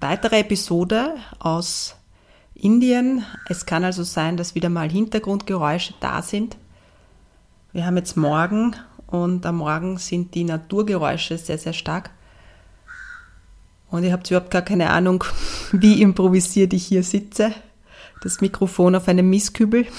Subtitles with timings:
[0.00, 1.96] weitere Episode aus
[2.54, 3.24] Indien.
[3.48, 6.56] Es kann also sein, dass wieder mal Hintergrundgeräusche da sind.
[7.72, 8.74] Wir haben jetzt Morgen
[9.06, 12.10] und am Morgen sind die Naturgeräusche sehr, sehr stark.
[13.90, 15.24] Und ihr habt überhaupt gar keine Ahnung,
[15.72, 17.52] wie improvisiert ich hier sitze.
[18.22, 19.86] Das Mikrofon auf einem Mistkübel.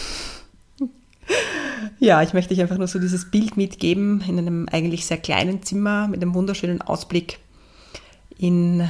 [2.00, 5.62] Ja, ich möchte euch einfach nur so dieses Bild mitgeben in einem eigentlich sehr kleinen
[5.62, 7.38] Zimmer mit einem wunderschönen Ausblick
[8.40, 8.88] in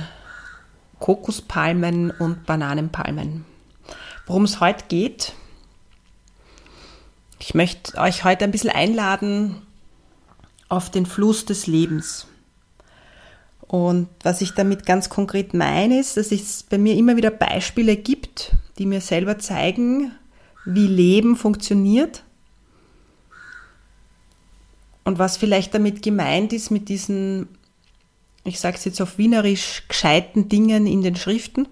[1.01, 3.43] Kokospalmen und Bananenpalmen.
[4.25, 5.33] Worum es heute geht,
[7.39, 9.61] ich möchte euch heute ein bisschen einladen
[10.69, 12.27] auf den Fluss des Lebens.
[13.67, 17.97] Und was ich damit ganz konkret meine, ist, dass es bei mir immer wieder Beispiele
[17.97, 20.11] gibt, die mir selber zeigen,
[20.65, 22.23] wie Leben funktioniert
[25.03, 27.47] und was vielleicht damit gemeint ist mit diesen
[28.43, 31.67] ich sage es jetzt auf Wienerisch, gescheiten Dingen in den Schriften.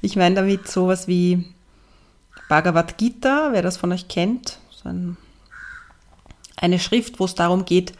[0.00, 1.44] Ich meine damit sowas wie
[2.48, 4.58] Bhagavad Gita, wer das von euch kennt.
[4.70, 5.16] So ein,
[6.56, 7.92] eine Schrift, wo es darum geht,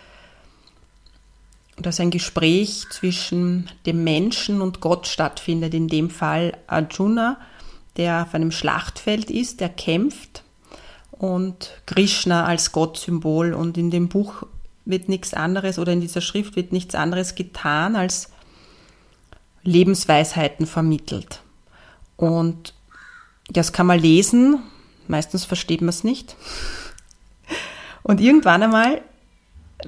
[1.77, 5.75] dass ein Gespräch zwischen dem Menschen und Gott stattfindet.
[5.75, 7.39] In dem Fall Arjuna,
[7.97, 10.43] der auf einem Schlachtfeld ist, der kämpft
[11.13, 13.55] und Krishna als Gottsymbol.
[13.55, 14.45] Und in dem Buch
[14.89, 18.31] wird nichts anderes oder in dieser Schrift wird nichts anderes getan als
[19.63, 21.43] Lebensweisheiten vermittelt.
[22.17, 22.75] Und
[23.49, 24.63] das kann man lesen,
[25.07, 26.37] meistens versteht man es nicht.
[28.03, 29.03] Und irgendwann einmal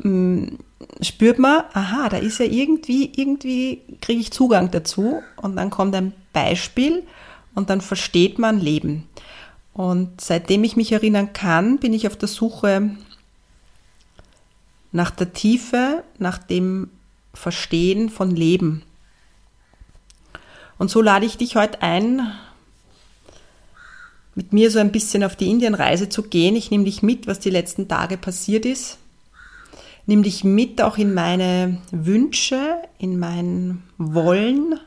[0.01, 0.59] hm,
[1.01, 5.95] spürt man, aha, da ist ja irgendwie, irgendwie kriege ich Zugang dazu und dann kommt
[5.95, 7.03] ein Beispiel
[7.55, 9.09] und dann versteht man Leben.
[9.73, 12.91] Und seitdem ich mich erinnern kann, bin ich auf der Suche
[14.93, 16.91] nach der Tiefe, nach dem
[17.35, 18.83] Verstehen von Leben.
[20.79, 22.33] Und so lade ich dich heute ein,
[24.35, 26.57] mit mir so ein bisschen auf die Indienreise zu gehen.
[26.57, 28.99] Ich nehme dich mit, was die letzten Tage passiert ist.
[30.07, 34.81] Nimm dich mit auch in meine Wünsche, in mein Wollen,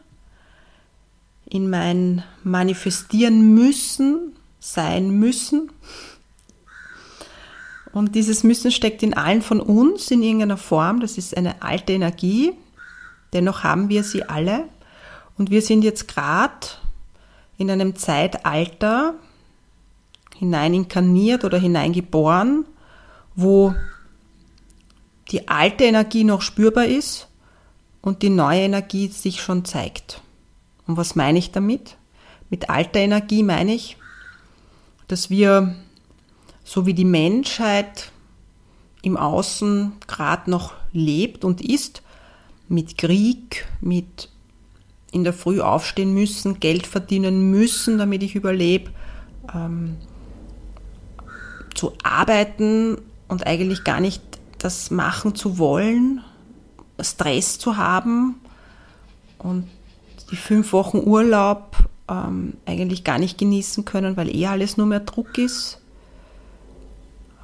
[1.50, 5.70] in mein Manifestieren müssen, sein müssen.
[7.94, 11.00] Und dieses Müssen steckt in allen von uns in irgendeiner Form.
[11.00, 12.54] Das ist eine alte Energie.
[13.34, 14.66] Dennoch haben wir sie alle.
[15.38, 16.68] Und wir sind jetzt gerade
[17.58, 19.14] in einem Zeitalter
[20.36, 22.66] hineininkarniert oder hineingeboren,
[23.36, 23.76] wo
[25.30, 27.28] die alte Energie noch spürbar ist
[28.02, 30.22] und die neue Energie sich schon zeigt.
[30.88, 31.96] Und was meine ich damit?
[32.50, 33.98] Mit alter Energie meine ich,
[35.08, 35.76] dass wir
[36.64, 38.12] so wie die Menschheit
[39.02, 42.02] im Außen gerade noch lebt und ist,
[42.70, 44.30] mit Krieg, mit
[45.12, 48.92] in der Früh aufstehen müssen, Geld verdienen müssen, damit ich überlebe,
[49.54, 49.98] ähm,
[51.76, 52.98] zu arbeiten
[53.28, 54.22] und eigentlich gar nicht
[54.58, 56.22] das machen zu wollen,
[57.00, 58.36] Stress zu haben
[59.38, 59.68] und
[60.32, 61.76] die fünf Wochen Urlaub
[62.10, 65.80] ähm, eigentlich gar nicht genießen können, weil eh alles nur mehr Druck ist.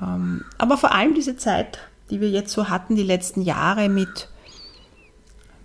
[0.02, 1.80] Ähm, aber vor allem diese Zeit,
[2.10, 4.30] die wir jetzt so hatten, die letzten Jahre mit,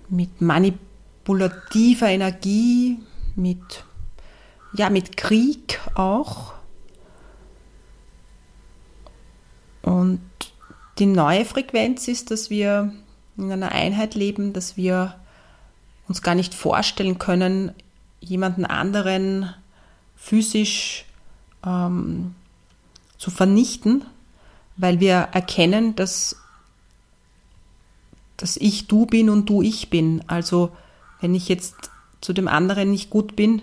[0.09, 2.99] mit manipulativer Energie,
[3.37, 3.85] mit,
[4.75, 6.53] ja, mit Krieg auch.
[9.83, 10.21] Und
[10.99, 12.93] die neue Frequenz ist, dass wir
[13.37, 15.15] in einer Einheit leben, dass wir
[16.09, 17.73] uns gar nicht vorstellen können,
[18.21, 19.53] jemanden anderen
[20.17, 21.05] physisch
[21.65, 22.35] ähm,
[23.19, 24.05] zu vernichten,
[24.77, 26.37] weil wir erkennen, dass,
[28.37, 30.23] dass ich du bin und du ich bin.
[30.27, 30.71] Also
[31.21, 31.75] wenn ich jetzt
[32.21, 33.63] zu dem anderen nicht gut bin,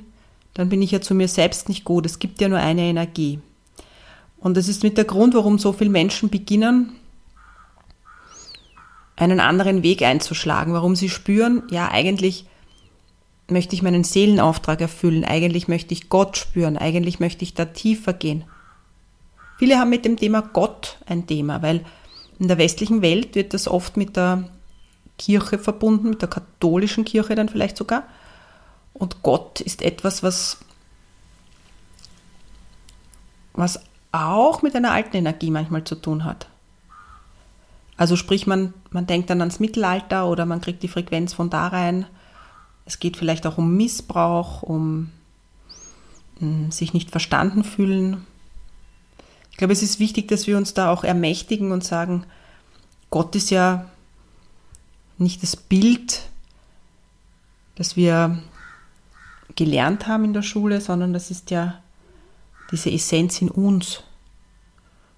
[0.53, 2.05] dann bin ich ja zu mir selbst nicht gut.
[2.05, 3.39] Es gibt ja nur eine Energie.
[4.39, 6.93] Und das ist mit der Grund, warum so viele Menschen beginnen,
[9.15, 12.45] einen anderen Weg einzuschlagen, warum sie spüren, ja, eigentlich
[13.47, 18.13] möchte ich meinen Seelenauftrag erfüllen, eigentlich möchte ich Gott spüren, eigentlich möchte ich da tiefer
[18.13, 18.43] gehen.
[19.61, 21.85] Viele haben mit dem Thema Gott ein Thema, weil
[22.39, 24.49] in der westlichen Welt wird das oft mit der
[25.19, 28.05] Kirche verbunden, mit der katholischen Kirche dann vielleicht sogar.
[28.95, 30.57] Und Gott ist etwas, was,
[33.53, 33.79] was
[34.11, 36.47] auch mit einer alten Energie manchmal zu tun hat.
[37.97, 41.67] Also sprich, man, man denkt dann ans Mittelalter oder man kriegt die Frequenz von da
[41.67, 42.07] rein.
[42.87, 45.11] Es geht vielleicht auch um Missbrauch, um
[46.39, 48.25] mh, hm, sich nicht verstanden fühlen.
[49.61, 52.25] Ich glaube, es ist wichtig, dass wir uns da auch ermächtigen und sagen,
[53.11, 53.91] Gott ist ja
[55.19, 56.23] nicht das Bild,
[57.75, 58.41] das wir
[59.55, 61.79] gelernt haben in der Schule, sondern das ist ja
[62.71, 64.01] diese Essenz in uns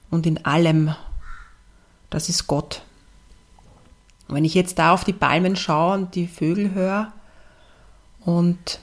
[0.09, 0.93] und in allem.
[2.09, 2.81] Das ist Gott.
[4.27, 7.13] Und wenn ich jetzt da auf die Palmen schaue und die Vögel höre
[8.25, 8.81] und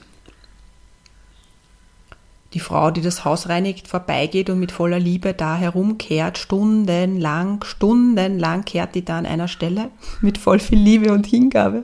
[2.53, 8.65] die Frau, die das Haus reinigt, vorbeigeht und mit voller Liebe da herumkehrt, stundenlang, stundenlang
[8.65, 9.89] kehrt die da an einer Stelle
[10.21, 11.83] mit voll viel Liebe und Hingabe,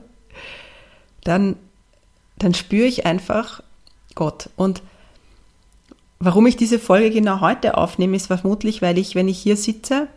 [1.24, 1.56] dann,
[2.38, 3.62] dann spüre ich einfach
[4.16, 4.50] Gott.
[4.56, 4.82] Und
[6.20, 10.08] warum ich diese Folge genau heute aufnehme, ist vermutlich, weil ich, wenn ich hier sitze,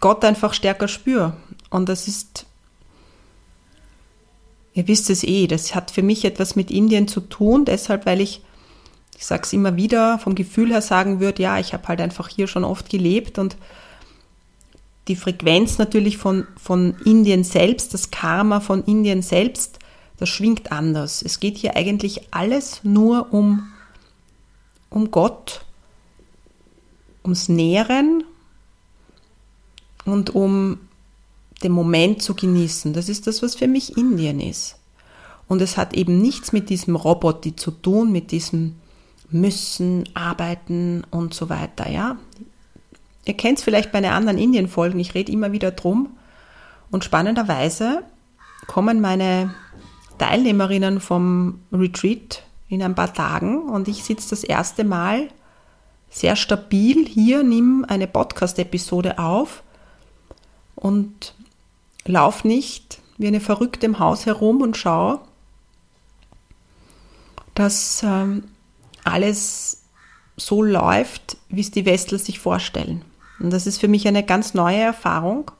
[0.00, 1.36] Gott einfach stärker spüre.
[1.70, 2.46] Und das ist
[4.78, 8.20] Ihr wisst es eh, das hat für mich etwas mit Indien zu tun, deshalb, weil
[8.20, 8.42] ich,
[9.16, 12.28] ich sage es immer wieder, vom Gefühl her sagen würde, ja, ich habe halt einfach
[12.28, 13.56] hier schon oft gelebt und
[15.08, 19.80] die Frequenz natürlich von, von Indien selbst, das Karma von Indien selbst,
[20.16, 21.22] das schwingt anders.
[21.22, 23.72] Es geht hier eigentlich alles nur um,
[24.90, 25.64] um Gott,
[27.24, 28.22] ums Nähren
[30.04, 30.78] und um
[31.62, 32.92] den Moment zu genießen.
[32.92, 34.76] Das ist das, was für mich Indien ist.
[35.48, 38.76] Und es hat eben nichts mit diesem Roboter zu tun, mit diesem
[39.30, 42.16] Müssen, Arbeiten und so weiter, ja.
[43.24, 46.10] Ihr kennt es vielleicht bei einer anderen Indien-Folgen, ich rede immer wieder drum.
[46.90, 48.02] Und spannenderweise
[48.66, 49.54] kommen meine
[50.18, 55.28] Teilnehmerinnen vom Retreat in ein paar Tagen und ich sitze das erste Mal
[56.10, 59.62] sehr stabil hier, nimm eine Podcast-Episode auf
[60.74, 61.34] und
[62.08, 65.20] lauf nicht wie eine Verrückte im Haus herum und schau,
[67.54, 68.44] dass ähm,
[69.04, 69.82] alles
[70.36, 73.04] so läuft, wie es die Westler sich vorstellen.
[73.40, 75.50] Und das ist für mich eine ganz neue Erfahrung,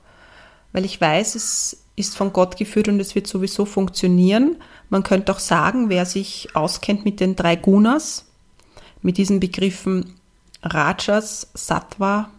[0.73, 4.57] weil ich weiß, es ist von Gott geführt und es wird sowieso funktionieren.
[4.89, 8.27] Man könnte auch sagen, wer sich auskennt mit den drei Gunas,
[9.03, 10.15] mit diesen Begriffen
[10.63, 12.31] Rajas, Sattva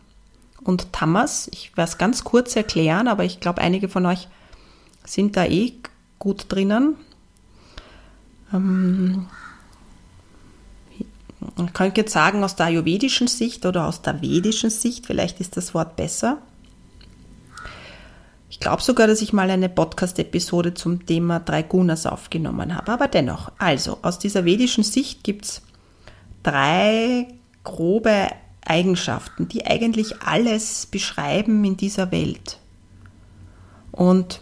[0.63, 1.49] und Tamas.
[1.51, 4.27] Ich werde es ganz kurz erklären, aber ich glaube, einige von euch
[5.05, 5.73] sind da eh
[6.19, 6.95] gut drinnen.
[8.53, 9.27] Ähm,
[11.55, 15.57] man könnte jetzt sagen, aus der ayurvedischen Sicht oder aus der vedischen Sicht, vielleicht ist
[15.57, 16.39] das Wort besser.
[18.49, 23.07] Ich glaube sogar, dass ich mal eine Podcast-Episode zum Thema drei Gunas aufgenommen habe, aber
[23.07, 23.51] dennoch.
[23.57, 25.61] Also, aus dieser vedischen Sicht gibt es
[26.43, 27.27] drei
[27.63, 28.27] grobe
[28.69, 32.59] Eigenschaften, die eigentlich alles beschreiben in dieser Welt.
[33.91, 34.41] Und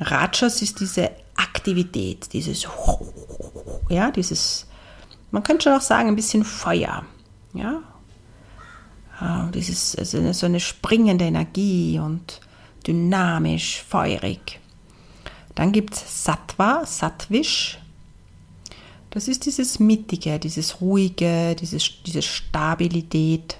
[0.00, 2.66] Rajas ist diese Aktivität, dieses,
[3.88, 4.66] ja, dieses,
[5.30, 7.04] man könnte schon auch sagen, ein bisschen Feuer,
[7.52, 7.82] ja.
[9.18, 12.40] Ah, dieses, also so eine springende Energie und
[12.86, 14.60] dynamisch, feurig.
[15.54, 17.78] Dann gibt es Sattva, Sattvish,
[19.16, 23.56] das ist dieses Mittige, dieses Ruhige, dieses, diese Stabilität.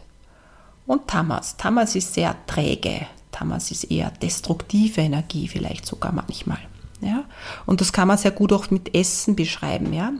[0.87, 1.57] Und Tamas.
[1.57, 3.07] Tamas ist sehr träge.
[3.33, 6.59] Tamas ist eher destruktive Energie, vielleicht sogar manchmal.
[7.01, 7.25] Ja?
[7.65, 9.95] Und das kann man sehr gut auch mit Essen beschreiben.
[9.95, 10.13] Ja?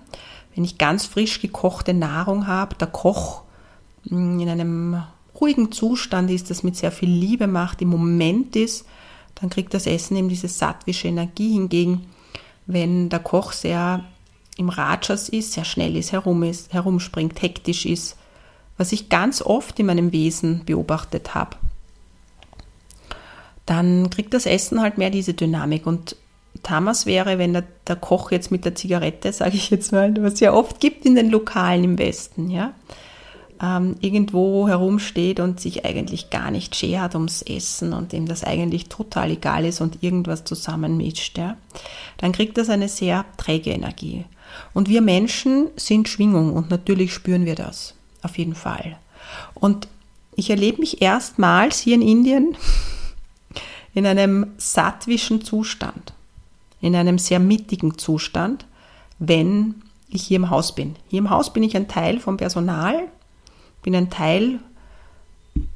[0.55, 3.43] Wenn ich ganz frisch gekochte Nahrung habe, der Koch
[4.09, 5.03] hm, in einem
[5.39, 8.87] ruhigen Zustand ist, das mit sehr viel Liebe macht, im Moment ist,
[9.35, 11.53] dann kriegt das Essen eben diese sattwische Energie.
[11.53, 12.07] Hingegen,
[12.65, 14.03] wenn der Koch sehr
[14.57, 18.17] im Rajas ist, sehr schnell ist, herum ist, herumspringt, hektisch ist,
[18.79, 21.57] was ich ganz oft in meinem Wesen beobachtet habe,
[23.65, 25.87] dann kriegt das Essen halt mehr diese Dynamik.
[25.87, 26.17] Und
[26.63, 30.35] Tamas wäre, wenn der, der Koch jetzt mit der Zigarette, sage ich jetzt mal, was
[30.35, 32.73] es ja oft gibt in den Lokalen im Westen, ja,
[33.61, 38.89] ähm, irgendwo herumsteht und sich eigentlich gar nicht schert ums Essen und dem das eigentlich
[38.89, 41.57] total egal ist und irgendwas zusammenmischt, ja,
[42.19, 44.25] dann kriegt das eine sehr träge Energie.
[44.75, 48.99] Und wir Menschen sind Schwingung und natürlich spüren wir das, auf jeden Fall.
[49.55, 49.89] Und
[50.35, 52.57] ich erlebe mich erstmals hier in Indien
[53.95, 56.13] in einem sattwischen Zustand,
[56.81, 58.67] in einem sehr mittigen Zustand,
[59.19, 59.77] wenn
[60.09, 60.97] ich hier im Haus bin.
[61.09, 63.09] Hier im Haus bin ich ein Teil vom Personal,
[63.83, 64.61] bin ein Teil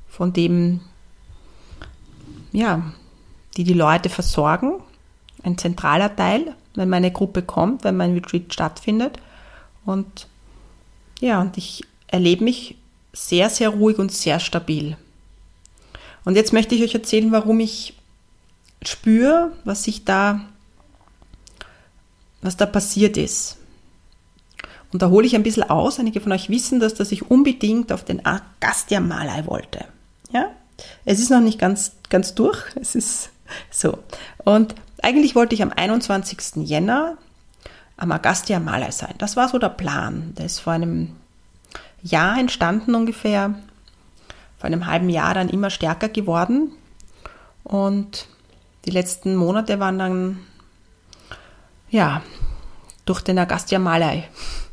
[0.09, 0.81] von dem,
[2.53, 2.83] ja,
[3.57, 4.75] die die Leute versorgen,
[5.43, 9.19] ein zentraler Teil, wenn meine Gruppe kommt, wenn mein Retreat stattfindet.
[9.85, 10.27] Und
[11.21, 12.77] ja, und ich erlebe mich
[13.13, 14.97] sehr, sehr ruhig und sehr stabil.
[16.25, 17.95] Und jetzt möchte ich euch erzählen, warum ich
[18.83, 20.41] spüre, was sich da,
[22.43, 23.57] was da passiert ist.
[24.93, 26.01] Und da hole ich ein bisschen aus.
[26.01, 29.85] Einige von euch wissen das, dass ich unbedingt auf den Agastya Malai wollte.
[30.33, 30.51] Ja?
[31.05, 32.65] Es ist noch nicht ganz, ganz durch.
[32.75, 33.31] Es ist
[33.71, 33.99] so.
[34.45, 36.67] Und eigentlich wollte ich am 21.
[36.69, 37.17] Jänner
[37.97, 39.15] am Agastya Malai sein.
[39.19, 40.35] Das war so der Plan.
[40.37, 41.17] Der ist vor einem
[42.03, 43.55] Jahr entstanden ungefähr.
[44.59, 46.73] Vor einem halben Jahr dann immer stärker geworden.
[47.63, 48.27] Und
[48.85, 50.39] die letzten Monate waren dann,
[51.91, 52.23] ja,
[53.05, 54.29] durch den Agastya Malai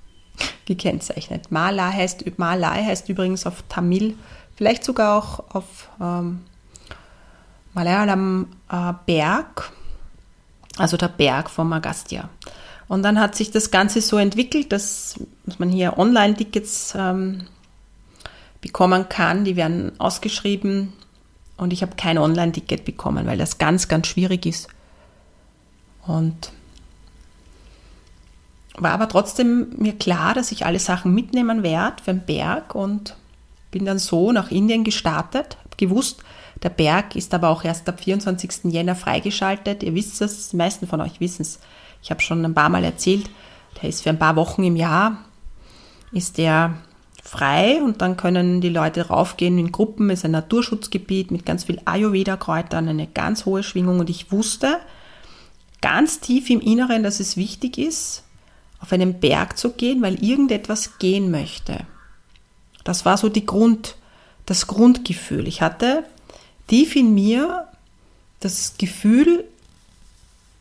[0.66, 1.52] gekennzeichnet.
[1.52, 4.18] Malai heißt, Malai heißt übrigens auf Tamil,
[4.56, 6.42] vielleicht sogar auch auf ähm,
[7.74, 9.72] Malayalam äh, Berg,
[10.78, 12.30] also der Berg vom Agastya.
[12.88, 15.16] Und dann hat sich das Ganze so entwickelt, dass,
[15.46, 17.48] dass man hier Online-Tickets ähm,
[18.62, 19.44] bekommen kann.
[19.44, 20.94] Die werden ausgeschrieben
[21.58, 24.70] und ich habe kein Online-Ticket bekommen, weil das ganz, ganz schwierig ist.
[26.06, 26.52] Und
[28.78, 33.16] war aber trotzdem mir klar, dass ich alle Sachen mitnehmen werde für den Berg und
[33.72, 36.24] bin dann so nach Indien gestartet, habe gewusst,
[36.64, 38.72] der Berg ist aber auch erst ab 24.
[38.72, 39.84] Jänner freigeschaltet.
[39.84, 41.60] Ihr wisst es, die meisten von euch wissen es.
[42.02, 43.30] Ich habe schon ein paar Mal erzählt,
[43.82, 45.18] der ist für ein paar Wochen im Jahr,
[46.12, 46.76] ist der
[47.24, 50.10] frei und dann können die Leute raufgehen in Gruppen.
[50.10, 54.80] Es ist ein Naturschutzgebiet mit ganz viel Ayurveda-Kräutern, eine ganz hohe Schwingung und ich wusste
[55.82, 58.24] ganz tief im Inneren, dass es wichtig ist,
[58.80, 61.86] auf einen Berg zu gehen, weil irgendetwas gehen möchte.
[62.84, 63.96] Das war so die Grund,
[64.46, 65.48] das Grundgefühl.
[65.48, 66.06] Ich hatte
[66.68, 67.68] tief in mir
[68.40, 69.46] das Gefühl,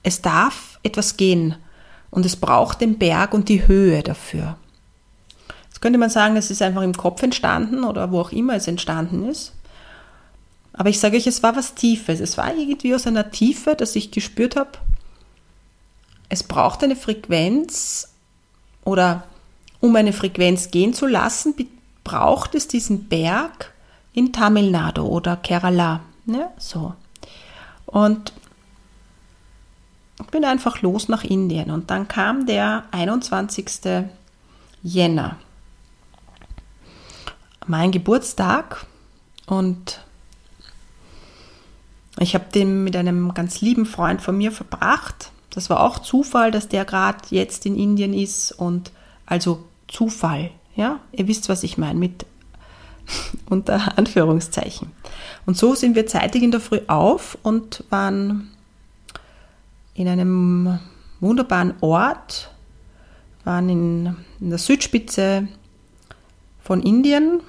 [0.02, 1.56] es darf etwas gehen
[2.10, 4.56] und es braucht den Berg und die Höhe dafür.
[5.66, 8.66] Jetzt könnte man sagen, es ist einfach im Kopf entstanden oder wo auch immer es
[8.66, 9.52] entstanden ist.
[10.72, 12.20] Aber ich sage euch, es war was Tiefes.
[12.20, 14.72] Es war irgendwie aus einer Tiefe, dass ich gespürt habe,
[16.28, 18.12] es braucht eine Frequenz
[18.84, 19.24] oder
[19.80, 21.54] um eine Frequenz gehen zu lassen,
[22.04, 23.72] braucht es diesen Berg
[24.16, 26.00] in Tamil Nadu oder Kerala.
[26.26, 26.94] Ja, so.
[27.86, 28.32] Und
[30.32, 33.66] bin einfach los nach Indien und dann kam der 21.
[34.82, 35.36] Jänner,
[37.66, 38.86] mein Geburtstag
[39.46, 40.00] und
[42.18, 46.50] ich habe den mit einem ganz lieben Freund von mir verbracht das war auch Zufall,
[46.50, 48.92] dass der gerade jetzt in Indien ist und
[49.24, 51.00] also Zufall, ja?
[51.12, 52.26] Ihr wisst, was ich meine mit
[53.48, 54.90] unter Anführungszeichen.
[55.46, 58.50] Und so sind wir zeitig in der Früh auf und waren
[59.94, 60.78] in einem
[61.20, 62.50] wunderbaren Ort,
[63.44, 65.48] waren in, in der Südspitze
[66.60, 67.40] von Indien.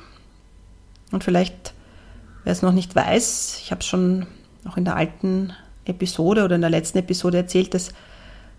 [1.11, 1.73] Und vielleicht,
[2.43, 4.27] wer es noch nicht weiß, ich habe es schon
[4.65, 5.53] auch in der alten
[5.85, 7.89] Episode oder in der letzten Episode erzählt, dass,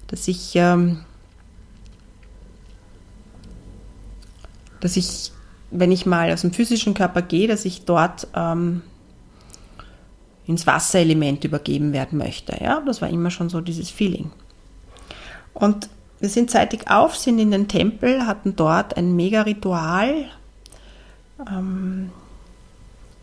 [0.06, 1.04] dass ich, ähm,
[4.80, 5.32] dass ich,
[5.70, 8.82] wenn ich mal aus dem physischen Körper gehe, dass ich dort ähm,
[10.46, 12.56] ins Wasserelement übergeben werden möchte.
[12.62, 14.30] Ja, das war immer schon so dieses Feeling.
[15.52, 15.88] Und
[16.20, 20.25] wir sind zeitig auf, sind in den Tempel, hatten dort ein Mega-Ritual.
[21.48, 22.10] Ähm,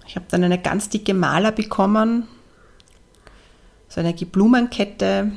[0.07, 2.27] ich habe dann eine ganz dicke Maler bekommen,
[3.89, 5.31] so eine Blumenkette,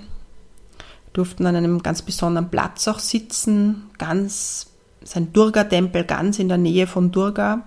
[1.12, 4.70] durften an einem ganz besonderen Platz auch sitzen, ganz,
[5.08, 7.64] sein Durga-Tempel ganz in der Nähe von Durga.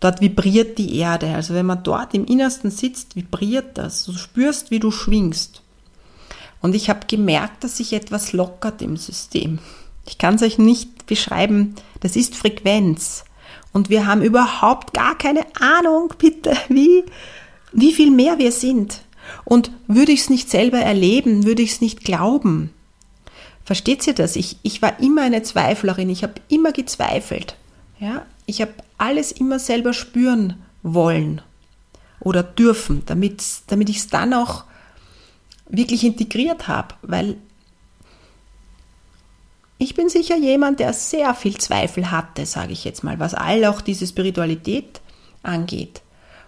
[0.00, 1.34] Dort vibriert die Erde.
[1.34, 4.04] Also wenn man dort im Innersten sitzt, vibriert das.
[4.04, 5.62] Du spürst, wie du schwingst.
[6.60, 9.58] Und ich habe gemerkt, dass sich etwas lockert im System.
[10.06, 11.74] Ich kann es euch nicht beschreiben.
[12.00, 13.24] Das ist Frequenz.
[13.72, 17.04] Und wir haben überhaupt gar keine Ahnung, bitte, wie,
[17.72, 19.02] wie viel mehr wir sind.
[19.44, 22.70] Und würde ich es nicht selber erleben, würde ich es nicht glauben.
[23.64, 24.36] Versteht ihr das?
[24.36, 27.56] Ich, ich war immer eine Zweiflerin, ich habe immer gezweifelt.
[27.98, 28.26] Ja?
[28.46, 31.40] ich habe alles immer selber spüren wollen
[32.20, 34.64] oder dürfen, damit, damit ich es dann auch
[35.68, 37.36] wirklich integriert habe, weil
[39.78, 43.64] ich bin sicher jemand, der sehr viel Zweifel hatte, sage ich jetzt mal, was all
[43.64, 45.00] auch diese Spiritualität
[45.42, 46.02] angeht.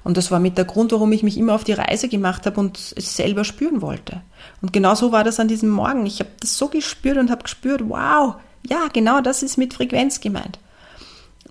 [0.06, 2.60] Und das war mit der Grund, warum ich mich immer auf die Reise gemacht habe
[2.60, 4.22] und es selber spüren wollte.
[4.62, 6.06] Und genau so war das an diesem Morgen.
[6.06, 10.20] Ich habe das so gespürt und habe gespürt, wow, ja, genau das ist mit Frequenz
[10.20, 10.60] gemeint.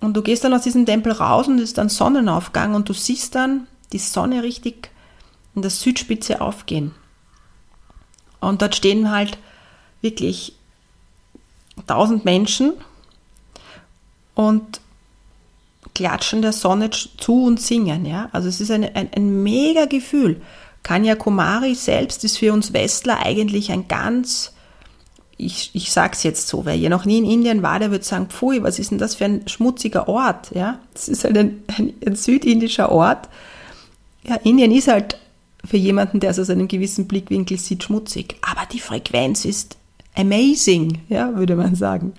[0.00, 2.94] Und du gehst dann aus diesem Tempel raus und es ist dann Sonnenaufgang und du
[2.94, 4.88] siehst dann die Sonne richtig
[5.54, 6.94] in der Südspitze aufgehen.
[8.40, 9.36] Und dort stehen halt
[10.00, 10.54] wirklich
[11.86, 12.72] tausend Menschen
[14.34, 14.80] und
[15.96, 18.04] klatschen der Sonne zu und singen.
[18.04, 18.28] Ja?
[18.32, 20.42] Also es ist eine, ein, ein mega Gefühl.
[20.82, 24.52] Kanyakumari selbst ist für uns Westler eigentlich ein ganz,
[25.38, 28.04] ich, ich sage es jetzt so, wer ja noch nie in Indien war, der wird
[28.04, 30.54] sagen, pfui, was ist denn das für ein schmutziger Ort?
[30.54, 30.80] Ja?
[30.92, 33.30] Das ist halt ein, ein, ein südindischer Ort.
[34.22, 35.16] Ja, Indien ist halt
[35.64, 38.36] für jemanden, der es aus einem gewissen Blickwinkel sieht, schmutzig.
[38.42, 39.78] Aber die Frequenz ist
[40.14, 42.12] amazing, ja, würde man sagen.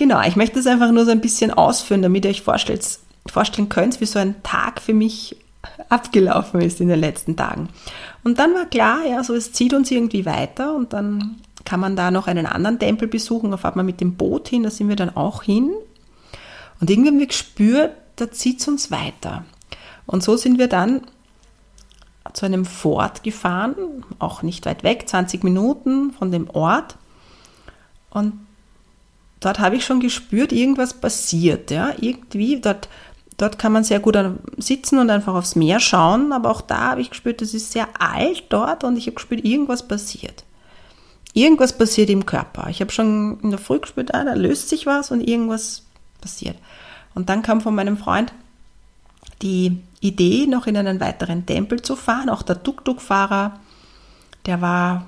[0.00, 4.00] Genau, ich möchte das einfach nur so ein bisschen ausführen, damit ihr euch vorstellen könnt,
[4.00, 5.36] wie so ein Tag für mich
[5.90, 7.68] abgelaufen ist in den letzten Tagen.
[8.24, 11.96] Und dann war klar, ja, so es zieht uns irgendwie weiter und dann kann man
[11.96, 14.88] da noch einen anderen Tempel besuchen, da fahrt man mit dem Boot hin, da sind
[14.88, 15.70] wir dann auch hin.
[16.80, 19.44] Und irgendwie haben wir gespürt, da zieht es uns weiter.
[20.06, 21.02] Und so sind wir dann
[22.32, 23.74] zu einem Fort gefahren,
[24.18, 26.96] auch nicht weit weg, 20 Minuten von dem Ort.
[28.08, 28.46] Und
[29.40, 31.70] dort habe ich schon gespürt, irgendwas passiert.
[31.70, 31.92] Ja?
[31.98, 32.88] Irgendwie, dort,
[33.36, 34.16] dort kann man sehr gut
[34.58, 37.88] sitzen und einfach aufs Meer schauen, aber auch da habe ich gespürt, es ist sehr
[37.98, 40.44] alt dort und ich habe gespürt, irgendwas passiert.
[41.32, 42.68] Irgendwas passiert im Körper.
[42.70, 45.84] Ich habe schon in der Früh gespürt, ah, da löst sich was und irgendwas
[46.20, 46.56] passiert.
[47.14, 48.32] Und dann kam von meinem Freund
[49.42, 52.30] die Idee, noch in einen weiteren Tempel zu fahren.
[52.30, 53.60] Auch der Tuk-Tuk-Fahrer,
[54.46, 55.06] der war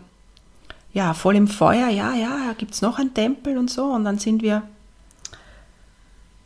[0.93, 1.89] ja voll im Feuer.
[1.89, 3.85] Ja, ja, gibt es noch einen Tempel und so.
[3.85, 4.63] Und dann sind wir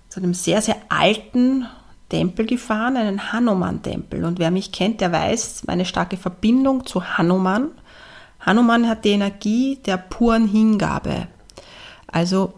[0.08, 1.66] zu einem sehr, sehr alten
[2.08, 4.24] Tempel gefahren, einen Hanuman-Tempel.
[4.24, 7.70] Und wer mich kennt, der weiß meine starke Verbindung zu Hanuman.
[8.40, 11.26] Hanuman hat die Energie der puren Hingabe.
[12.06, 12.54] Also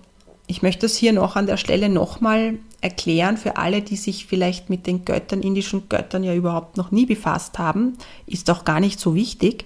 [0.46, 4.70] ich möchte das hier noch an der Stelle nochmal erklären für alle, die sich vielleicht
[4.70, 7.96] mit den Göttern, indischen Göttern ja überhaupt noch nie befasst haben,
[8.27, 9.64] ist auch gar nicht so wichtig.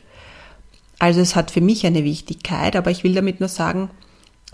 [1.03, 3.91] Also es hat für mich eine Wichtigkeit, aber ich will damit nur sagen,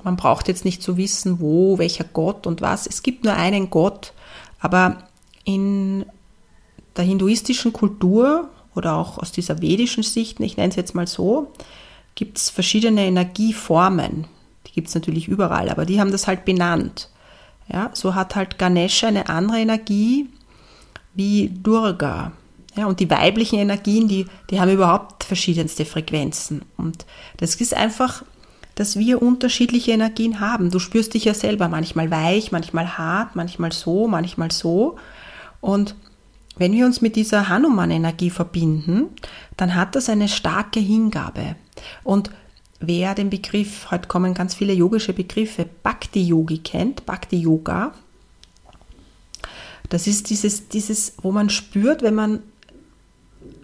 [0.03, 2.87] man braucht jetzt nicht zu wissen, wo, welcher Gott und was.
[2.87, 4.15] Es gibt nur einen Gott,
[4.59, 4.97] aber
[5.45, 6.07] in
[6.97, 11.53] der hinduistischen Kultur oder auch aus dieser vedischen Sicht, ich nenne es jetzt mal so,
[12.15, 14.27] gibt es verschiedene Energieformen.
[14.69, 17.11] Die gibt es natürlich überall, aber die haben das halt benannt.
[17.71, 20.31] Ja, so hat halt Ganesha eine andere Energie
[21.13, 22.33] wie Durga.
[22.79, 26.63] Ja, und die weiblichen Energien, die, die haben überhaupt verschiedenste Frequenzen.
[26.77, 27.07] Und
[27.39, 28.23] das ist einfach,
[28.77, 30.71] dass wir unterschiedliche Energien haben.
[30.71, 34.95] Du spürst dich ja selber manchmal weich, manchmal hart, manchmal so, manchmal so.
[35.61, 35.97] Und
[36.57, 39.07] wenn wir uns mit dieser Hanuman-Energie verbinden,
[39.57, 41.57] dann hat das eine starke Hingabe.
[42.05, 42.31] Und
[42.79, 47.93] wer den Begriff, heute kommen ganz viele yogische Begriffe, Bhakti-Yogi kennt, Bhakti-Yoga,
[49.89, 52.43] das ist dieses, dieses, wo man spürt, wenn man,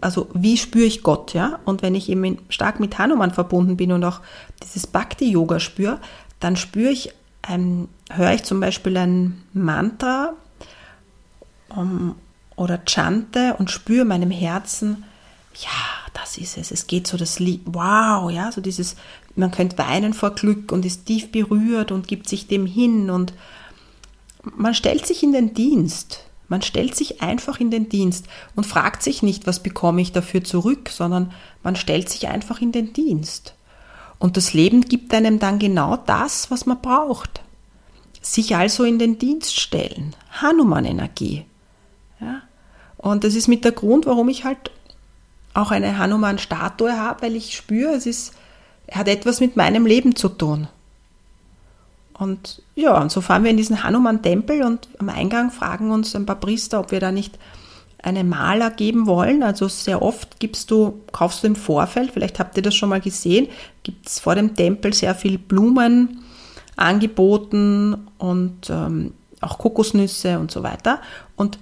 [0.05, 1.61] also wie spüre ich Gott, ja?
[1.65, 4.21] Und wenn ich eben stark mit Hanuman verbunden bin und auch
[4.63, 5.99] dieses Bhakti-Yoga spüre,
[6.41, 7.15] dann spüre ich,
[7.49, 10.35] ähm, höre ich zum Beispiel ein Mantra
[11.71, 12.17] um,
[12.55, 15.05] oder chante und spüre meinem Herzen,
[15.55, 15.71] ja,
[16.13, 16.71] das ist es.
[16.71, 18.97] Es geht so das Lied, wow, ja, so dieses,
[19.37, 23.33] man könnte weinen vor Glück und ist tief berührt und gibt sich dem hin und
[24.43, 26.27] man stellt sich in den Dienst.
[26.55, 30.45] Man stellt sich einfach in den Dienst und fragt sich nicht, was bekomme ich dafür
[30.45, 31.33] zurück, sondern
[31.65, 33.57] man stellt sich einfach in den Dienst.
[34.21, 37.43] Und das Leben gibt einem dann genau das, was man braucht.
[38.23, 40.15] Sich also in den Dienst stellen.
[40.31, 41.45] Hanuman-Energie.
[42.21, 42.43] Ja?
[42.97, 44.71] Und das ist mit der Grund, warum ich halt
[45.55, 48.33] auch eine Hanuman-Statue habe, weil ich spüre, es ist,
[48.93, 50.69] hat etwas mit meinem Leben zu tun.
[52.17, 56.27] Und ja, und so fahren wir in diesen Hanuman-Tempel und am Eingang fragen uns ein
[56.27, 57.39] paar Priester, ob wir da nicht
[58.03, 59.43] eine Maler geben wollen.
[59.43, 63.01] Also sehr oft gibst du, kaufst du im Vorfeld, vielleicht habt ihr das schon mal
[63.01, 63.49] gesehen,
[63.83, 66.21] gibt es vor dem Tempel sehr viel Blumen
[66.77, 71.01] angeboten und ähm, auch Kokosnüsse und so weiter.
[71.37, 71.59] Und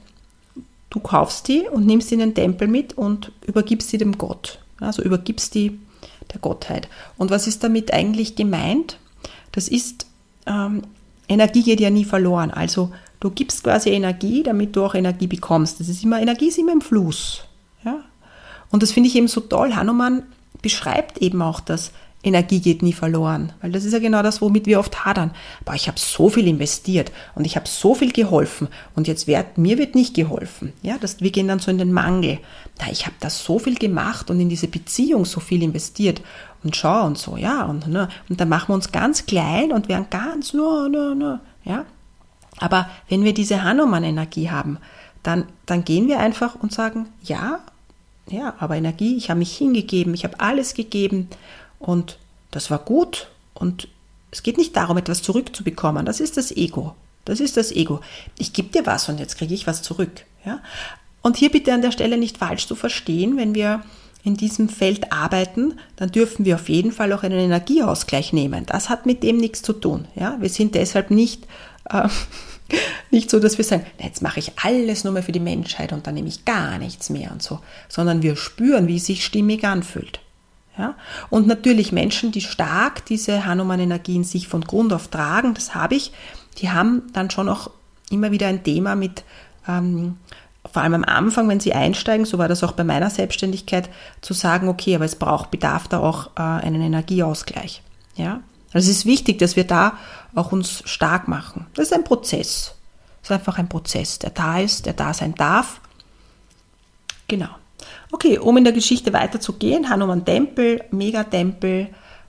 [0.93, 4.59] Du kaufst die und nimmst sie in den Tempel mit und übergibst sie dem Gott.
[4.79, 5.81] Also übergibst die
[6.35, 6.87] der Gottheit.
[7.17, 8.99] Und was ist damit eigentlich gemeint?
[9.53, 10.05] Das ist,
[10.47, 10.83] ähm,
[11.29, 12.51] Energie geht ja nie verloren.
[12.51, 12.91] Also
[13.23, 15.79] Du gibst quasi Energie, damit du auch Energie bekommst.
[15.79, 17.45] Das ist immer, Energie ist immer im Fluss.
[17.85, 18.01] Ja?
[18.73, 19.77] Und das finde ich eben so toll.
[19.77, 20.25] Hanuman
[20.61, 21.93] beschreibt eben auch das,
[22.25, 23.53] Energie geht nie verloren.
[23.61, 25.33] Weil das ist ja genau das, womit wir oft hadern.
[25.65, 29.59] Aber ich habe so viel investiert und ich habe so viel geholfen und jetzt wird,
[29.59, 30.73] mir wird nicht geholfen.
[30.83, 32.39] Ja, das, wir gehen dann so in den Mangel.
[32.79, 36.23] Na, ich habe da so viel gemacht und in diese Beziehung so viel investiert
[36.63, 37.65] und schau und so, ja.
[37.65, 41.39] Und, ne, und dann machen wir uns ganz klein und werden ganz, no, no, no,
[41.65, 41.85] ja.
[42.59, 44.79] Aber wenn wir diese Hanuman-Energie haben,
[45.25, 47.61] dann, dann gehen wir einfach und sagen, ja,
[48.31, 51.29] ja, aber Energie, ich habe mich hingegeben, ich habe alles gegeben
[51.83, 52.19] und
[52.51, 53.29] das war gut.
[53.55, 53.89] Und
[54.31, 56.07] es geht nicht darum, etwas zurückzubekommen.
[56.07, 56.95] Das ist das Ego.
[57.25, 58.01] Das ist das Ego.
[58.39, 60.25] Ich gebe dir was und jetzt kriege ich was zurück.
[60.45, 60.61] Ja?
[61.23, 63.83] Und hier bitte an der Stelle nicht falsch zu verstehen, wenn wir
[64.25, 68.67] in diesem Feld arbeiten, dann dürfen wir auf jeden Fall auch einen Energieausgleich nehmen.
[68.67, 70.07] Das hat mit dem nichts zu tun.
[70.15, 70.37] Ja?
[70.41, 71.47] Wir sind deshalb nicht,
[71.91, 72.09] äh,
[73.11, 76.07] nicht so, dass wir sagen, jetzt mache ich alles nur mehr für die Menschheit und
[76.07, 79.65] dann nehme ich gar nichts mehr und so, sondern wir spüren, wie es sich stimmig
[79.65, 80.21] anfühlt.
[80.79, 80.95] Ja?
[81.31, 86.13] Und natürlich Menschen, die stark diese Hanuman-Energien sich von Grund auf tragen, das habe ich,
[86.59, 87.71] die haben dann schon auch
[88.11, 89.25] immer wieder ein Thema mit,
[89.69, 90.17] ähm,
[90.71, 94.33] vor allem am Anfang, wenn sie einsteigen, so war das auch bei meiner Selbstständigkeit, zu
[94.33, 97.83] sagen, okay, aber es braucht, bedarf da auch äh, einen Energieausgleich.
[98.17, 98.41] Ja?
[98.73, 99.99] Also es ist wichtig, dass wir da
[100.35, 101.67] auch uns stark machen.
[101.75, 102.75] Das ist ein Prozess.
[103.21, 105.81] Das ist einfach ein Prozess, der da ist, der da sein darf.
[107.29, 107.51] Genau.
[108.11, 111.89] Okay, um in der Geschichte weiterzugehen, Hanuman Tempel, Megatempel.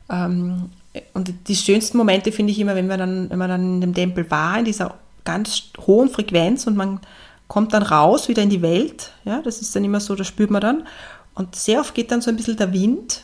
[0.09, 0.69] Ähm,
[1.13, 3.93] und die schönsten Momente finde ich immer, wenn man, dann, wenn man dann in dem
[3.93, 6.99] Tempel war, in dieser ganz hohen Frequenz und man
[7.47, 9.11] kommt dann raus wieder in die Welt.
[9.25, 10.87] Ja, das ist dann immer so, das spürt man dann.
[11.35, 13.23] Und sehr oft geht dann so ein bisschen der Wind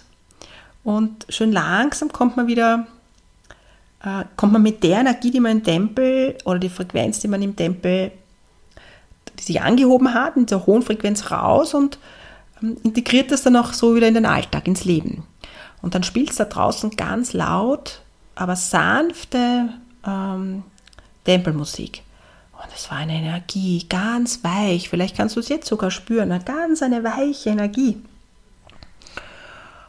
[0.84, 2.88] und schön langsam kommt man wieder,
[4.04, 7.42] äh, kommt man mit der Energie, die man im Tempel oder die Frequenz, die man
[7.42, 8.12] im Tempel,
[9.38, 12.00] die sich angehoben hat, in dieser hohen Frequenz raus und
[12.62, 15.24] integriert das dann auch so wieder in den Alltag, ins Leben.
[15.82, 18.02] Und dann spielt es da draußen ganz laut,
[18.36, 19.70] aber sanfte
[20.06, 20.64] ähm,
[21.26, 22.04] Tempelmusik.
[22.54, 24.90] Und es war eine Energie, ganz weich.
[24.90, 27.98] Vielleicht kannst du es jetzt sogar spüren, eine ganz eine weiche Energie.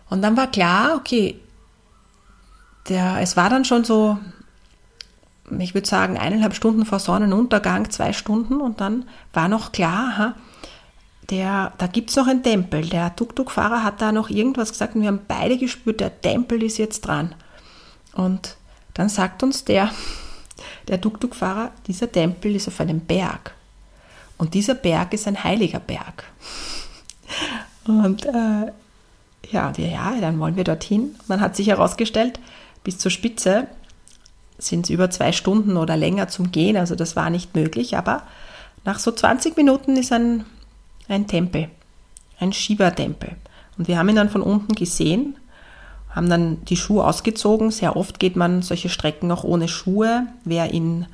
[0.09, 1.41] Und dann war klar, okay,
[2.89, 4.19] der, es war dann schon so,
[5.59, 8.61] ich würde sagen, eineinhalb Stunden vor Sonnenuntergang, zwei Stunden.
[8.61, 10.35] Und dann war noch klar, aha,
[11.31, 12.87] der, da gibt es noch einen Tempel.
[12.87, 16.79] Der Tuk-Tuk-Fahrer hat da noch irgendwas gesagt und wir haben beide gespürt, der Tempel ist
[16.79, 17.35] jetzt dran.
[18.15, 18.57] Und
[18.95, 19.91] dann sagt uns der,
[20.89, 23.55] der Tuk-Tuk-Fahrer, dieser Tempel ist auf einem Berg.
[24.39, 26.25] Und dieser Berg ist ein heiliger Berg.
[27.87, 28.73] Und äh,
[29.51, 31.03] ja, wir, ja, dann wollen wir dorthin.
[31.03, 32.41] Und dann hat sich herausgestellt,
[32.83, 33.67] bis zur Spitze
[34.59, 36.77] sind es über zwei Stunden oder länger zum Gehen.
[36.77, 37.97] Also das war nicht möglich.
[37.97, 38.25] Aber
[38.85, 40.45] nach so 20 Minuten ist ein
[41.11, 41.69] ein Tempel,
[42.39, 43.37] ein Shiva-Tempel.
[43.79, 45.37] Und wir haben ihn dann von unten gesehen,
[46.11, 47.71] haben dann die Schuhe ausgezogen.
[47.71, 50.27] Sehr oft geht man solche Strecken auch ohne Schuhe.
[50.45, 51.07] Wer in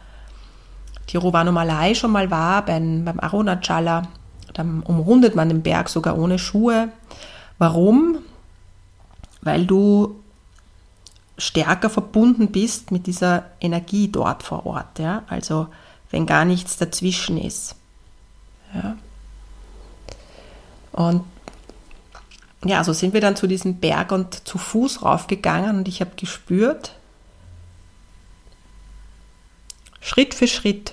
[1.06, 4.08] Tiruvannamalai schon mal war, beim, beim Arunachala,
[4.54, 6.88] dann umrundet man den Berg sogar ohne Schuhe.
[7.58, 8.18] Warum?
[9.42, 10.16] Weil du
[11.38, 14.98] stärker verbunden bist mit dieser Energie dort vor Ort.
[14.98, 15.24] Ja?
[15.28, 15.68] Also
[16.10, 17.76] wenn gar nichts dazwischen ist.
[18.74, 18.96] Ja?
[20.96, 21.24] Und
[22.64, 26.12] ja, so sind wir dann zu diesem Berg und zu Fuß raufgegangen und ich habe
[26.16, 26.96] gespürt,
[30.00, 30.92] Schritt für Schritt,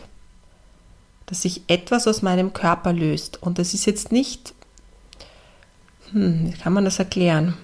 [1.26, 3.42] dass sich etwas aus meinem Körper löst.
[3.42, 4.54] Und das ist jetzt nicht,
[6.12, 7.56] hm, wie kann man das erklären?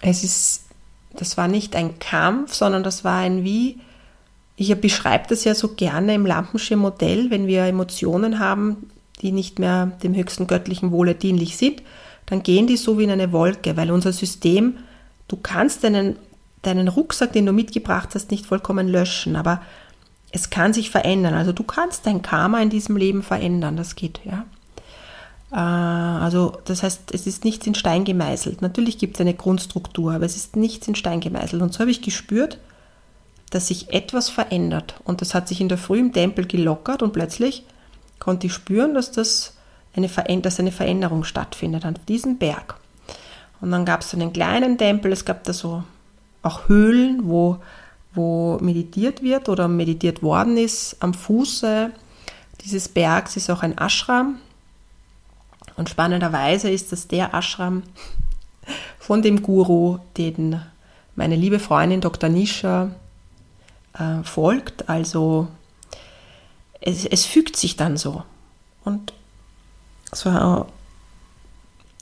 [0.00, 0.64] Es ist,
[1.12, 3.80] das war nicht ein Kampf, sondern das war ein wie,
[4.56, 8.90] ich beschreibe das ja so gerne im Lampenschirm-Modell, wenn wir Emotionen haben,
[9.20, 11.82] die nicht mehr dem höchsten göttlichen Wohle dienlich sind,
[12.26, 14.74] dann gehen die so wie in eine Wolke, weil unser System,
[15.28, 16.16] du kannst deinen,
[16.62, 19.60] deinen Rucksack, den du mitgebracht hast, nicht vollkommen löschen, aber
[20.30, 21.34] es kann sich verändern.
[21.34, 24.44] Also du kannst dein Karma in diesem Leben verändern, das geht, ja.
[25.52, 28.62] Äh, also das heißt, es ist nichts in Stein gemeißelt.
[28.62, 31.62] Natürlich gibt es eine Grundstruktur, aber es ist nichts in Stein gemeißelt.
[31.62, 32.58] Und so habe ich gespürt,
[33.54, 34.96] dass sich etwas verändert.
[35.04, 37.64] Und das hat sich in der Früh im Tempel gelockert und plötzlich
[38.18, 39.54] konnte ich spüren, dass, das
[39.94, 40.08] eine,
[40.40, 42.74] dass eine Veränderung stattfindet an diesem Berg.
[43.60, 45.84] Und dann gab es einen kleinen Tempel, es gab da so
[46.42, 47.58] auch Höhlen, wo,
[48.12, 50.96] wo meditiert wird oder meditiert worden ist.
[50.98, 51.92] Am Fuße
[52.62, 54.40] dieses Bergs ist auch ein Ashram.
[55.76, 57.84] Und spannenderweise ist das der Ashram
[58.98, 60.60] von dem Guru, den
[61.14, 62.28] meine liebe Freundin Dr.
[62.28, 62.90] Nisha
[63.98, 64.88] äh, folgt.
[64.88, 65.48] Also
[66.80, 68.22] es, es fügt sich dann so.
[68.84, 69.12] Und
[70.12, 70.30] so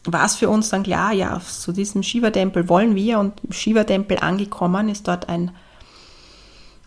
[0.04, 4.18] war es für uns dann klar, ja, zu diesem Shiva-Tempel wollen wir und im Shiva-Tempel
[4.18, 5.52] angekommen ist dort ein,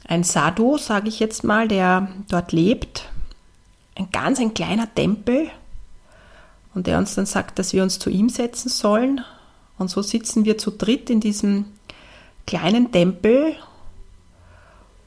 [0.08, 3.10] ein Sadhu, sage ich jetzt mal, der dort lebt.
[3.96, 5.50] Ein ganz ein kleiner Tempel
[6.74, 9.22] und der uns dann sagt, dass wir uns zu ihm setzen sollen.
[9.78, 11.66] Und so sitzen wir zu dritt in diesem
[12.46, 13.56] kleinen Tempel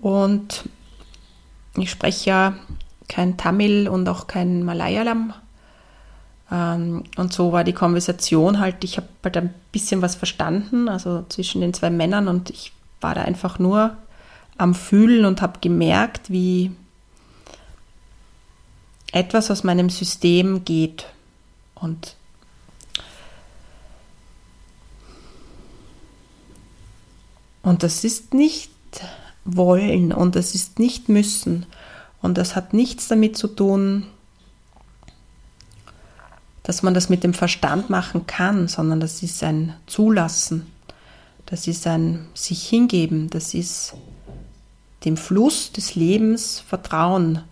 [0.01, 0.65] und
[1.77, 2.55] ich spreche ja
[3.09, 5.33] kein Tamil und auch kein Malayalam.
[6.51, 11.25] Ähm, und so war die Konversation halt, ich habe halt ein bisschen was verstanden, also
[11.29, 13.97] zwischen den zwei Männern und ich war da einfach nur
[14.57, 16.73] am Fühlen und habe gemerkt, wie
[19.13, 21.07] etwas aus meinem System geht.
[21.75, 22.17] Und
[27.63, 28.73] und das ist nicht
[29.57, 31.67] wollen und das ist nicht müssen,
[32.21, 34.07] und das hat nichts damit zu tun,
[36.63, 40.67] dass man das mit dem Verstand machen kann, sondern das ist ein Zulassen,
[41.47, 43.95] das ist ein sich hingeben, das ist
[45.05, 47.43] dem Fluss des Lebens vertrauen.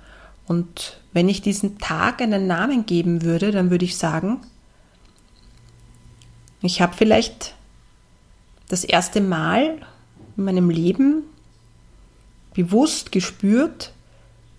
[0.49, 4.41] Und wenn ich diesen Tag einen Namen geben würde, dann würde ich sagen,
[6.61, 7.55] ich habe vielleicht
[8.69, 9.79] das erste Mal
[10.37, 11.23] in meinem Leben
[12.57, 13.93] bewusst gespürt,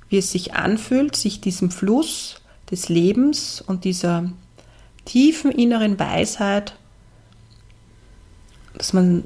[0.10, 4.32] wie es sich anfühlt, sich diesem Fluss des Lebens und dieser
[5.06, 6.76] tiefen inneren Weisheit,
[8.78, 9.26] dass man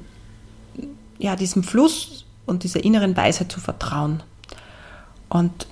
[1.18, 4.22] ja diesem Fluss und dieser inneren Weisheit zu vertrauen.
[5.28, 5.66] Und,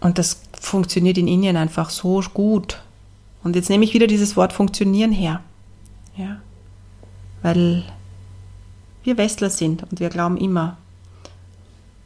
[0.00, 2.82] und das funktioniert in Indien einfach so gut.
[3.42, 5.40] Und jetzt nehme ich wieder dieses Wort funktionieren her.
[6.16, 6.40] Ja.
[7.42, 7.84] Weil
[9.04, 10.78] wir Westler sind und wir glauben immer,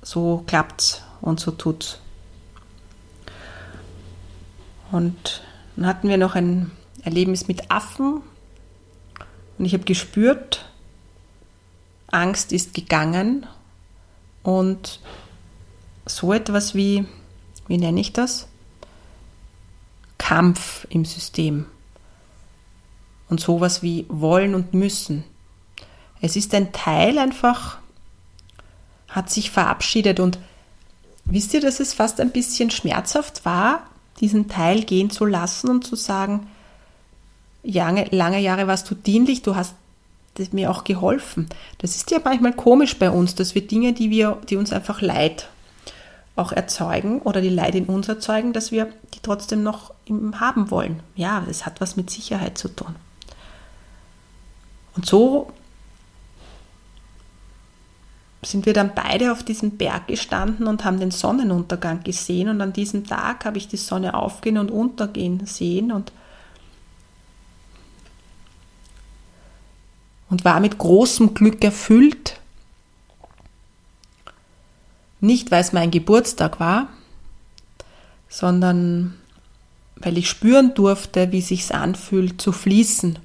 [0.02, 2.00] so klappt's und so tut's.
[4.90, 5.42] Und
[5.76, 6.70] dann hatten wir noch ein
[7.02, 8.22] Erlebnis mit Affen
[9.58, 10.64] und ich habe gespürt,
[12.08, 13.46] Angst ist gegangen
[14.42, 15.00] und
[16.06, 17.06] so etwas wie,
[17.66, 18.48] wie nenne ich das?
[20.16, 21.66] Kampf im System
[23.28, 25.24] und sowas wie wollen und müssen.
[26.20, 27.78] Es ist ein Teil einfach
[29.08, 30.38] hat sich verabschiedet und
[31.24, 33.82] wisst ihr, dass es fast ein bisschen schmerzhaft war,
[34.20, 36.46] diesen Teil gehen zu lassen und zu sagen,
[37.62, 39.74] lange, lange Jahre warst du dienlich, du hast
[40.52, 41.48] mir auch geholfen.
[41.78, 45.00] Das ist ja manchmal komisch bei uns, dass wir Dinge, die wir, die uns einfach
[45.00, 45.48] Leid
[46.36, 49.92] auch erzeugen oder die Leid in uns erzeugen, dass wir die trotzdem noch
[50.34, 51.00] haben wollen.
[51.16, 52.94] Ja, das hat was mit Sicherheit zu tun.
[54.94, 55.52] Und so
[58.42, 62.48] sind wir dann beide auf diesem Berg gestanden und haben den Sonnenuntergang gesehen.
[62.48, 66.12] Und an diesem Tag habe ich die Sonne aufgehen und untergehen sehen und,
[70.30, 72.40] und war mit großem Glück erfüllt.
[75.20, 76.86] Nicht, weil es mein Geburtstag war,
[78.28, 79.14] sondern
[79.96, 83.18] weil ich spüren durfte, wie sich's anfühlt, zu fließen.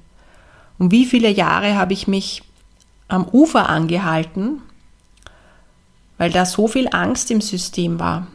[0.80, 2.42] Und wie viele Jahre habe ich mich
[3.06, 4.60] am Ufer angehalten
[6.18, 8.28] weil da so viel Angst im System war.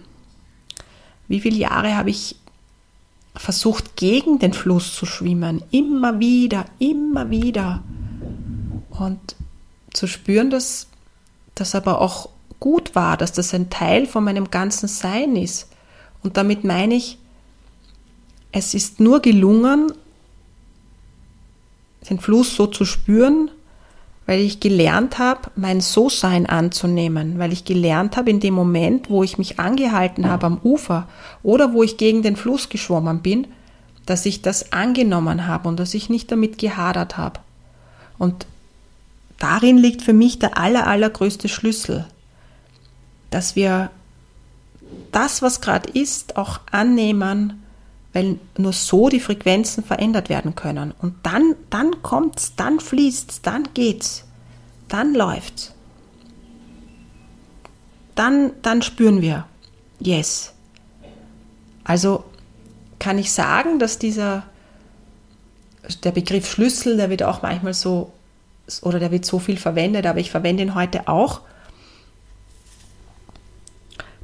[1.27, 2.35] Wie viele Jahre habe ich
[3.35, 7.83] versucht, gegen den Fluss zu schwimmen, immer wieder, immer wieder.
[8.89, 9.19] Und
[9.93, 10.87] zu spüren, dass
[11.55, 15.69] das aber auch gut war, dass das ein Teil von meinem ganzen Sein ist.
[16.21, 17.17] Und damit meine ich,
[18.51, 19.93] es ist nur gelungen,
[22.09, 23.51] den Fluss so zu spüren,
[24.29, 29.23] weil ich gelernt habe, mein So-Sein anzunehmen, weil ich gelernt habe, in dem Moment, wo
[29.23, 31.07] ich mich angehalten habe am Ufer
[31.41, 33.47] oder wo ich gegen den Fluss geschwommen bin,
[34.05, 37.39] dass ich das angenommen habe und dass ich nicht damit gehadert habe.
[38.19, 38.45] Und
[39.39, 42.05] darin liegt für mich der aller, allergrößte Schlüssel,
[43.31, 43.89] dass wir
[45.11, 47.63] das, was gerade ist, auch annehmen,
[48.13, 50.93] weil nur so die Frequenzen verändert werden können.
[50.99, 54.25] Und dann, dann kommt's, dann fließt's, dann geht's,
[54.87, 55.73] dann läuft's.
[58.15, 59.45] Dann, dann spüren wir,
[59.99, 60.53] yes.
[61.83, 62.25] Also
[62.97, 64.43] kann ich sagen, dass dieser,
[66.03, 68.11] der Begriff Schlüssel, der wird auch manchmal so,
[68.81, 71.41] oder der wird so viel verwendet, aber ich verwende ihn heute auch.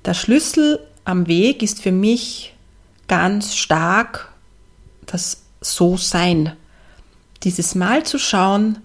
[0.04, 2.55] Der Schlüssel am Weg ist für mich
[3.08, 4.32] ganz stark
[5.06, 6.56] das So-Sein.
[7.44, 8.80] Dieses Mal zu schauen,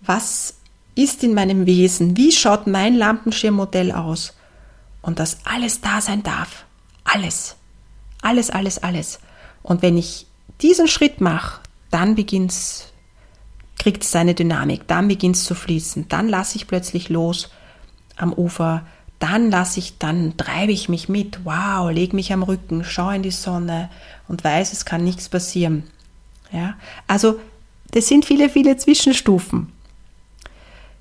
[0.00, 0.54] was
[0.94, 2.16] ist in meinem Wesen?
[2.16, 4.34] Wie schaut mein Lampenschirmmodell aus?
[5.02, 6.64] Und dass alles da sein darf.
[7.04, 7.56] Alles.
[8.22, 9.20] Alles, alles, alles.
[9.62, 10.26] Und wenn ich
[10.62, 12.92] diesen Schritt mache, dann beginnt's,
[13.78, 17.50] kriegt es seine Dynamik, dann beginnt es zu fließen, dann lasse ich plötzlich los
[18.16, 18.86] am Ufer,
[19.18, 23.22] dann lasse ich, dann treibe ich mich mit, wow, leg mich am Rücken, schau in
[23.22, 23.90] die Sonne
[24.28, 25.84] und weiß, es kann nichts passieren.
[26.52, 26.74] Ja,
[27.06, 27.40] also
[27.92, 29.72] das sind viele, viele Zwischenstufen.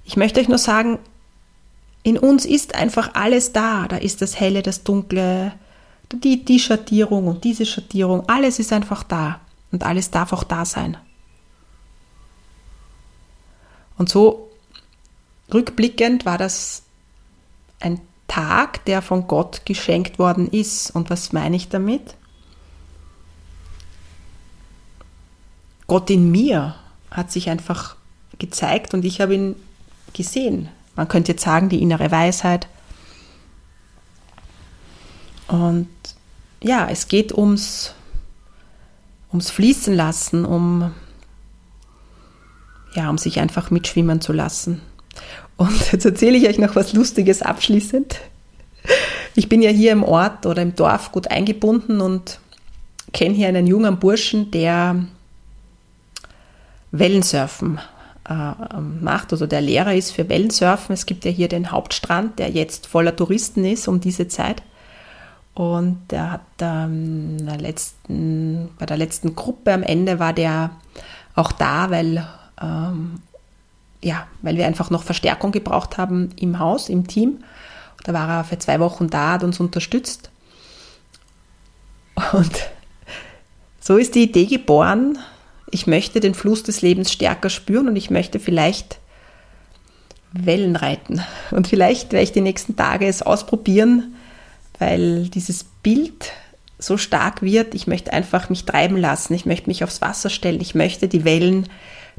[0.06, 0.99] Ich möchte euch nur sagen,
[2.04, 3.88] in uns ist einfach alles da.
[3.88, 5.54] Da ist das Helle, das Dunkle,
[6.12, 8.30] die, die Schattierung und diese Schattierung.
[8.30, 9.41] Alles ist einfach da.
[9.71, 10.97] Und alles darf auch da sein.
[13.97, 14.51] Und so
[15.51, 16.85] rückblickend war das
[17.86, 20.91] ein Tag, der von Gott geschenkt worden ist.
[20.91, 22.15] Und was meine ich damit?
[25.88, 26.76] Gott in mir
[27.12, 27.95] hat sich einfach
[28.39, 29.56] gezeigt und ich habe ihn
[30.13, 30.69] gesehen.
[30.95, 32.67] Man könnte jetzt sagen, die innere Weisheit.
[35.48, 35.88] Und
[36.62, 37.93] ja, es geht ums,
[39.32, 40.91] ums Fließen lassen, um,
[42.95, 44.82] ja, um sich einfach mitschwimmen zu lassen.
[45.58, 48.19] Und jetzt erzähle ich euch noch was Lustiges abschließend.
[49.36, 52.39] Ich bin ja hier im Ort oder im Dorf gut eingebunden und
[53.13, 55.06] kenne hier einen jungen Burschen, der
[56.91, 57.80] Wellensurfen
[58.30, 60.93] äh, macht, also der Lehrer ist für Wellensurfen.
[60.93, 64.63] Es gibt ja hier den Hauptstrand, der jetzt voller Touristen ist um diese Zeit.
[65.54, 70.71] Und der hat ähm, der letzten, bei der letzten Gruppe am Ende war der
[71.34, 72.28] auch da, weil,
[72.62, 73.21] ähm,
[74.06, 77.44] ja, weil wir einfach noch Verstärkung gebraucht haben im Haus, im Team.
[78.04, 80.30] Da war er für zwei Wochen da, hat uns unterstützt.
[82.32, 82.70] Und
[83.80, 85.18] so ist die Idee geboren,
[85.72, 89.00] ich möchte den Fluss des Lebens stärker spüren und ich möchte vielleicht
[90.32, 91.24] Wellen reiten.
[91.50, 94.15] Und vielleicht werde ich die nächsten Tage es ausprobieren,
[94.78, 96.32] weil dieses Bild
[96.78, 97.74] so stark wird.
[97.74, 99.34] Ich möchte einfach mich treiben lassen.
[99.34, 100.62] Ich möchte mich aufs Wasser stellen.
[100.62, 101.68] Ich möchte die Wellen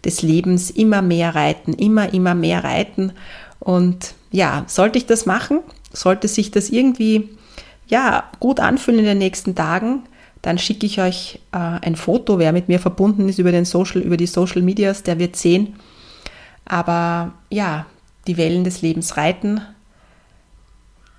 [0.04, 3.12] des Lebens immer mehr reiten, immer, immer mehr reiten.
[3.59, 5.61] Und ja, sollte ich das machen,
[5.92, 7.30] sollte sich das irgendwie
[7.88, 10.02] ja, gut anfühlen in den nächsten Tagen,
[10.42, 12.38] dann schicke ich euch äh, ein Foto.
[12.38, 15.74] Wer mit mir verbunden ist über, den Social, über die Social Medias, der wird sehen.
[16.64, 17.87] Aber ja,
[18.26, 19.61] die Wellen des Lebens reiten,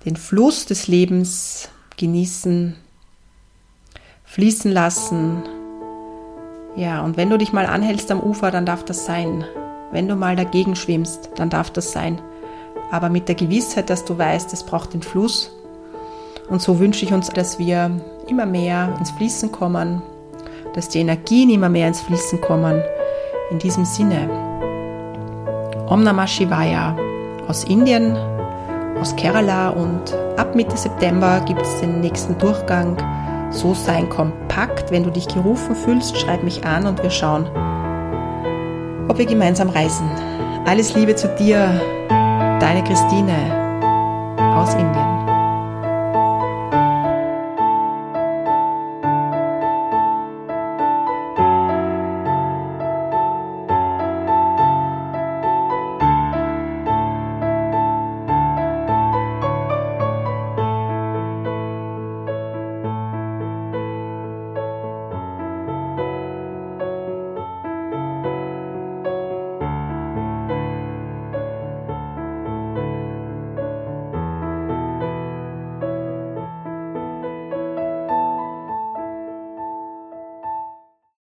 [0.04, 2.76] den Fluss des Lebens genießen,
[4.24, 5.42] fließen lassen.
[6.78, 9.44] Ja, und wenn du dich mal anhältst am Ufer, dann darf das sein.
[9.90, 12.20] Wenn du mal dagegen schwimmst, dann darf das sein.
[12.92, 15.50] Aber mit der Gewissheit, dass du weißt, es braucht den Fluss.
[16.48, 17.90] Und so wünsche ich uns, dass wir
[18.28, 20.02] immer mehr ins Fließen kommen,
[20.74, 22.80] dass die Energien immer mehr ins Fließen kommen.
[23.50, 24.30] In diesem Sinne,
[25.88, 26.96] Om Namah Shivaya
[27.48, 28.16] aus Indien,
[29.00, 32.96] aus Kerala und ab Mitte September gibt es den nächsten Durchgang.
[33.50, 34.90] So sein kompakt.
[34.90, 37.46] Wenn du dich gerufen fühlst, schreib mich an und wir schauen,
[39.08, 40.08] ob wir gemeinsam reisen.
[40.66, 41.80] Alles Liebe zu dir,
[42.60, 43.34] deine Christine
[44.56, 45.07] aus Indien.